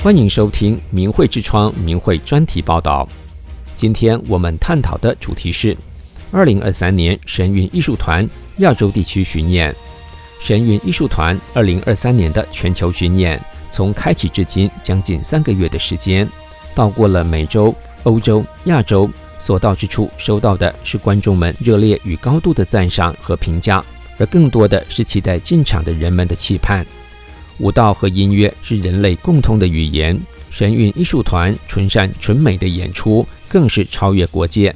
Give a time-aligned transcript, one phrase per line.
[0.00, 3.06] 欢迎收听明慧之窗明慧专题报道。
[3.74, 5.76] 今天我们探讨的主题是
[6.30, 8.26] 二零二三年神韵艺术团
[8.58, 9.74] 亚洲地区巡演。
[10.40, 16.26] 神韵艺术团二零二三年的全球巡演从开启至今将近三个月的时间，
[16.76, 17.74] 到过了美洲、
[18.04, 23.84] 欧洲、亚洲，所到之处收到的是观众们热烈与高度的赞赏和评价，
[24.16, 26.86] 而更多的是期待进场的人们的期盼。
[27.58, 30.18] 舞蹈和音乐是人类共通的语言，
[30.50, 34.74] 神韵艺术团纯善纯美的演出更是超越国界。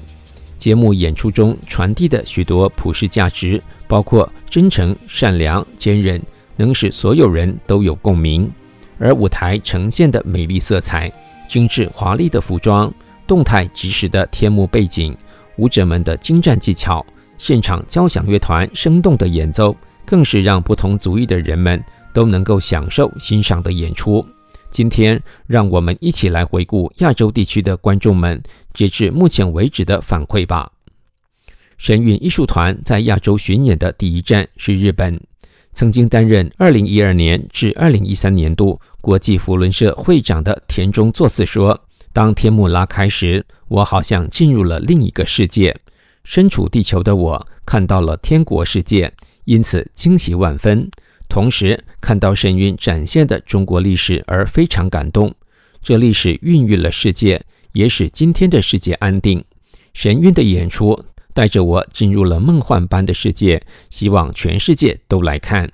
[0.56, 6.20] 节目演出中传递的许多普世价值，包括真诚、善良、坚韧，
[6.56, 8.50] 能使所有人都有共鸣。
[8.98, 11.10] 而舞台呈现的美丽色彩、
[11.48, 12.92] 精致华丽的服装、
[13.26, 15.16] 动态及时的天幕背景、
[15.56, 17.04] 舞者们的精湛技巧、
[17.36, 21.82] 现场交响乐团生动的演奏，更是让不同族裔的人们。
[22.12, 24.24] 都能够享受欣赏的演出。
[24.70, 28.42] 今天，让我们一起来回顾亚洲地区的观众们
[28.72, 30.72] 截至目前为止的反馈吧。
[31.76, 35.20] 神韵艺术团在亚洲巡演的第一站是日本。
[35.74, 41.78] 曾经担任2012年至2013年度国际扶轮社会长的田中作次说
[42.12, 45.74] ：“当天幕拉开时，我好像进入了另一个世界。
[46.24, 49.12] 身处地球的我看到了天国世界，
[49.44, 50.90] 因此惊喜万分。”
[51.32, 55.32] 同时看到神韵展现的中国历史而非常感动，
[55.82, 59.42] 这历史孕育了世界，也使今天的世界安定。
[59.94, 65.72] 神韵的演出带着我进入了梦幻般的世界，希望全世界都来看。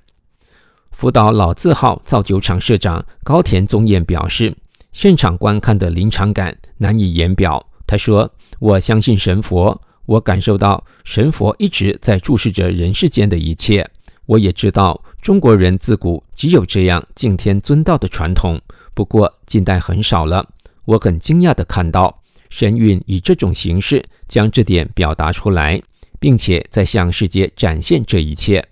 [0.93, 4.55] 福岛老字号造酒厂社长高田宗彦表示，
[4.93, 7.67] 现场观看的临场感难以言表。
[7.85, 13.85] 他说：“我相信神佛，我感受到神佛一直在注视着人世间的一切。”
[14.29, 18.61] 我也知道中国人自古只有这样敬天尊道的传统，
[18.93, 20.47] 不过近代很少了。
[20.85, 22.21] 我很惊讶地看到
[22.51, 25.81] 神韵以这种形式将这点表达出来，
[26.19, 28.63] 并且在向世界展现这一切。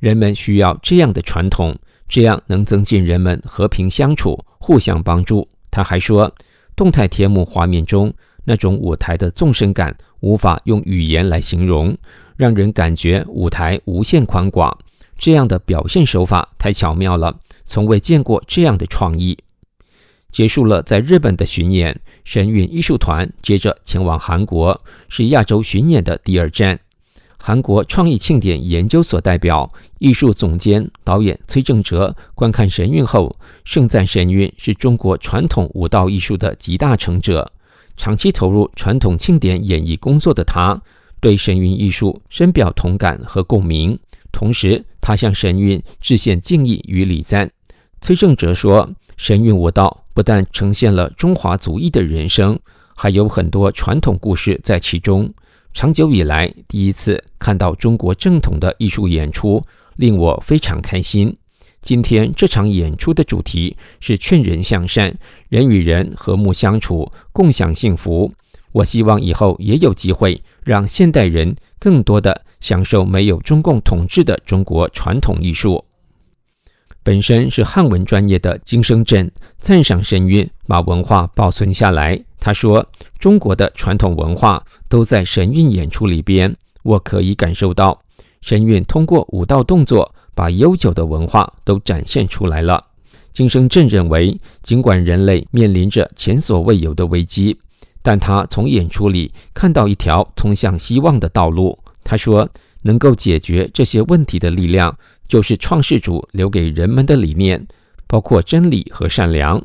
[0.00, 1.74] 人们需要这样的传统，
[2.06, 5.48] 这样能增进人们和平相处、互相帮助。
[5.70, 6.30] 他还说，
[6.76, 8.12] 动态天幕画面中
[8.44, 11.96] 那种舞台的纵深感无法用语言来形容，
[12.36, 14.76] 让人感觉舞台无限宽广。
[15.18, 19.38] 这样的表现手法太巧妙了，从未见过这样的创意。
[20.30, 24.78] 结束了在日本的巡演，神韵艺术团接着前往韩国，
[25.08, 26.78] 是亚洲巡演的第二站。
[27.38, 33.34] 韩国创意庆典研究所代表、艺术总监、导演崔正哲观看神韵后，
[33.64, 37.52] 盛赞神韵是中国传统舞蹈艺术的集大成者。
[37.96, 40.82] 长期投入传统庆典演艺工作的他，
[41.20, 43.98] 对神韵艺术深表同感和共鸣。
[44.32, 47.50] 同时，他向神韵致献敬意与礼赞。
[48.00, 52.58] 崔正哲说：“神韵舞蹈不但呈现了中华族裔的人生，
[52.94, 55.32] 还有很多传统故事在其中。
[55.72, 59.62] 长久以来，第一次看到中国正统的艺术演出，
[59.96, 61.36] 令我非常开心。
[61.82, 65.16] 今天这场演出的主题是劝人向善，
[65.48, 68.30] 人与人和睦相处，共享幸福。”
[68.76, 75.82] 我希望以后也有机会让现代人更多的享受没有中共统治的中国传统艺术。
[77.02, 82.22] 本身是汉文专业的金生镇赞赏神韵把文化保存下来。
[82.38, 82.86] 他说
[83.18, 87.98] ：“中国的传统文化都在神韵演出里边，我可以感受到
[88.42, 92.84] 神韵通过舞蹈动作把悠久的文化都展现出来了。”
[93.32, 97.58] 金生镇认为，尽管人类面临着前所未有的危机。
[98.06, 101.76] 但他从演出里看到一条通向希望的道路。
[102.04, 102.48] 他说
[102.82, 104.96] ：“能够解决这些问题的力量，
[105.26, 107.66] 就是创世主留给人们的理念，
[108.06, 109.60] 包括真理和善良。”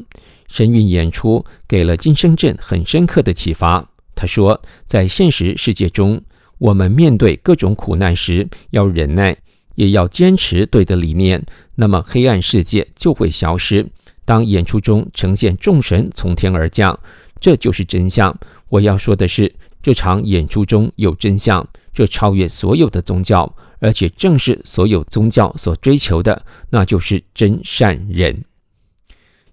[0.50, 3.88] 神韵演出给了金生镇很深刻的启发。
[4.16, 6.19] 他说：“在现实世界中，
[6.58, 9.38] 我们面对各种苦难时，要忍耐，
[9.75, 11.46] 也要坚持对的理念，
[11.76, 13.87] 那么黑暗世界就会消失。
[14.26, 16.97] 当演出中呈现众神从天而降。”
[17.41, 18.34] 这就是真相。
[18.70, 19.53] 我要说的是，
[19.84, 28.46] 这场演出中有真相，这超越所有的宗教，而且正是所有宗教所追求的，那就是真善忍。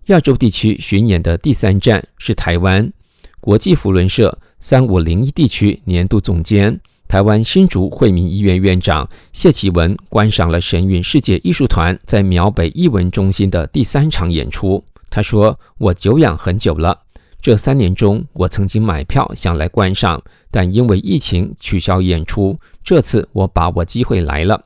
[0.06, 2.92] 亚洲地区巡演的第三站是台湾，
[3.40, 14.84] 国际扶轮社三五零一地区年度总监、台湾新竹惠民医院院长谢启文观赏了神韵世界艺术团在苗北艺文中心的第三场演出。
[15.10, 17.00] 他说：“我久仰很久了。”
[17.40, 20.20] 这三年中，我曾经买票想来观赏，
[20.50, 22.58] 但因为疫情取消演出。
[22.82, 24.60] 这次我把握机会来了。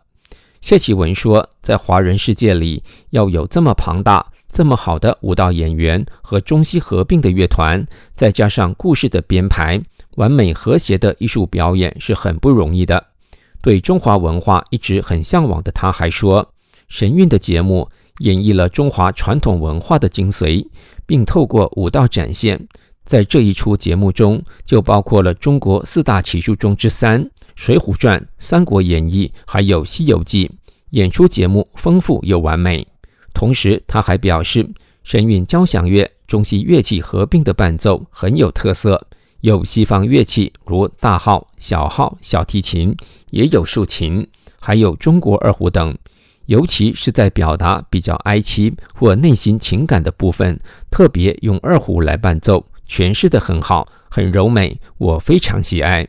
[0.63, 7.85] 谢启文说，在华人世界里，要有这么庞大、这么好的舞蹈演员和中西合并的乐团，
[8.15, 9.83] 再加上故事的编排，
[10.15, 13.05] 完美和谐的艺术表演是很不容易的。
[13.61, 16.53] 对中华文化一直很向往的他，还说，
[16.89, 17.89] 神韵的节目
[18.19, 20.67] 演绎了中华传统文化的精髓，
[21.07, 22.69] 并透过舞蹈展现。
[23.05, 27.25] 在这一出节目中，就包括了中国四大奇术中之三
[27.57, 30.47] 《水浒传》《三国演义》还有《西游记》。
[30.91, 32.87] 演出节目丰富又完美。
[33.35, 34.71] 同时，他还表示，
[35.03, 39.09] 神韵交响乐中西乐器合并的伴奏很有特色，
[39.41, 42.95] 有西方乐器如大号、小号、小提琴，
[43.31, 44.29] 也有竖琴，
[44.61, 45.97] 还有中国二胡等。
[46.53, 50.61] 尤其是在表达比较哀凄或内心情感的部分，
[50.91, 56.07] 特别用二胡来伴奏，诠释得很好，很柔美，我非常喜爱。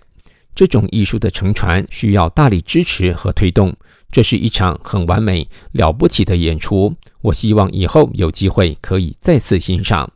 [0.54, 3.74] 这种艺术的承传需要大力支持和推动。
[4.12, 6.94] 这是一场很完美、了不起的演出。
[7.22, 10.12] 我希望以后有机会可以再次欣赏。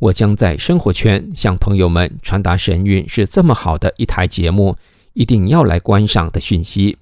[0.00, 4.74] 我将在生活圈向朋友们传达神韵是这么好的一台节目，
[5.12, 6.98] 一定要来观赏的讯息。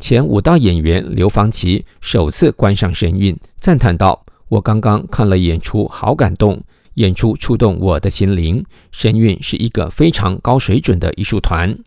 [0.00, 6.60] 前舞蹈演员刘芳琪首次观赏神韵，赞叹道：“我刚刚看了演出，好感动，
[6.94, 8.64] 演出触动我的心灵。
[8.90, 11.78] 神韵是一个非常高水准的艺术团。”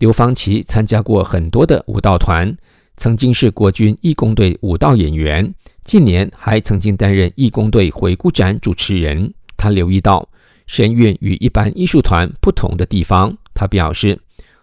[0.00, 2.54] 刘芳琪参加过很多的舞蹈团。
[2.96, 5.54] 曾经是国军义工队舞蹈演员，
[5.84, 9.32] 近年还曾经担任义工队回顾展主持人。
[9.56, 10.28] 他留意到
[10.66, 13.34] 神韵与一般艺术团不同的地方。
[13.54, 14.20] 他表示，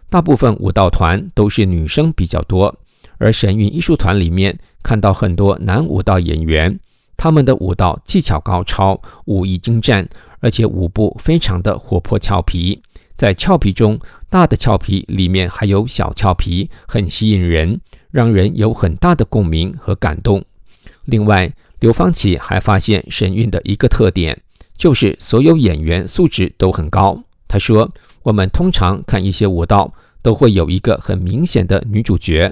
[0.08, 2.78] 大部分舞蹈团都是女生比较多，
[3.20, 6.80] 而神韵艺术团里面看到很多男舞蹈演员，
[7.18, 10.08] 他们的舞蹈技巧高超，武艺精湛，
[10.40, 12.80] 而且舞步非常的活泼俏皮。
[13.14, 14.00] 在俏皮中，
[14.30, 17.78] 大的俏皮里面还有小俏皮，很吸引人，
[18.10, 20.42] 让人有很大的共鸣和感动。
[21.04, 24.40] 另外，刘芳琦还发现神韵的一个特点，
[24.78, 27.22] 就是所有演员素质都很高。
[27.46, 27.92] 他说
[28.24, 29.92] ：“我们通常看一些舞蹈，
[30.22, 32.50] 都会有一个很明显的女主角，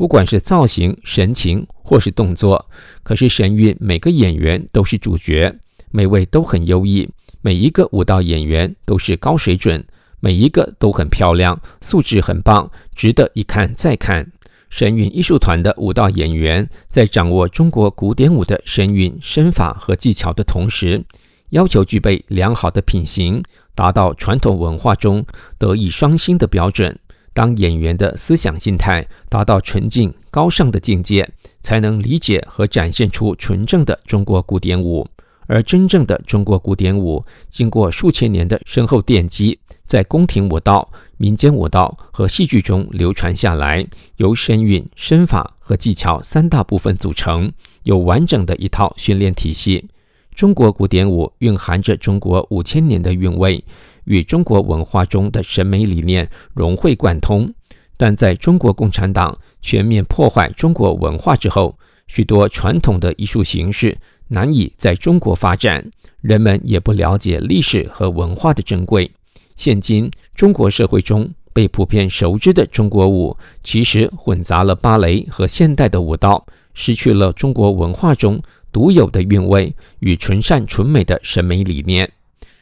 [0.00, 2.70] 不管是造型、神情或是动作。
[3.02, 5.54] 可是神韵每个演员都是主角，
[5.90, 7.06] 每位都很优异，
[7.42, 9.84] 每一个舞蹈演员都是高水准。”
[10.22, 14.26] 每一个都很漂亮，素质很棒，值得一看再看。
[14.70, 21.04] 神韵艺术团的舞蹈演员在掌握中国古典舞的神韵身法和技巧的同时，
[21.50, 23.42] 要求具备良好的品行，
[23.74, 25.24] 达到传统文化中
[25.58, 26.98] 德艺双馨的标准。
[27.32, 31.28] 当演员的思想心态达到纯净高尚的境界，
[31.60, 35.06] 才能理解和展现出纯正的中国古典舞。
[35.46, 43.84] 而真正的中国古典舞，经过数千年的深厚奠基，在宫廷舞蹈、民间舞蹈和戏剧中流传下来，
[44.18, 47.50] 由神韵、身法和技巧三大部分组成，
[47.82, 49.88] 有完整的一套训练体系。
[50.36, 53.64] 中国古典舞蕴含着中国五千年的韵味，
[54.10, 57.48] 与中国文化中的审美理念融会贯通。
[57.96, 61.78] 但在中国共产党全面破坏中国文化之后，
[62.08, 63.96] 许多传统的艺术形式，
[64.26, 65.88] 难以在中国发展，
[66.22, 69.08] 人们也不了解历史和文化的珍贵。
[69.54, 78.42] 现今中国社会中被普遍熟知的中国舞，其实混杂了芭蕾和现代的舞蹈，失去了中国文化中
[78.72, 82.10] 独有的韵味与纯善纯美的审美理念。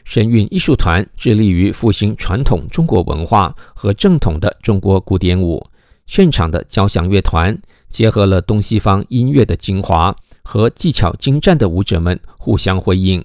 [0.08, 5.62] 神韵艺术团致力于复兴传统中国文化和正统的中国古典舞。
[6.06, 7.54] 现场的交响乐团
[7.90, 10.16] 结合了东西方音乐的精华。
[10.42, 13.22] 和技巧精湛的舞者们互相辉映，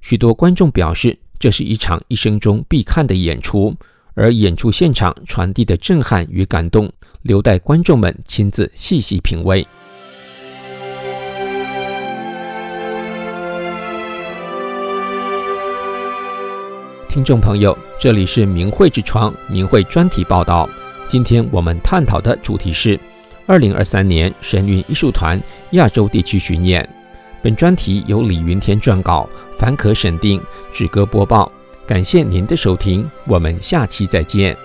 [0.00, 3.72] 许多观众表示这是一场一生中必看的演出，
[4.14, 9.64] 而演出现场传递的震撼与感动，留待观众们亲自细细品味。
[17.14, 20.68] 听众朋友，这里是明慧之窗明慧专题报道，
[21.06, 22.98] 今天我们探讨的主题是。
[23.46, 25.40] 二零二三年神韵艺术团
[25.70, 26.88] 亚洲地区巡演，
[27.40, 30.42] 本专题由李云天撰稿，凡可审定，
[30.72, 31.52] 志歌播报。
[31.86, 34.56] 感谢您的收听，我们下期再见。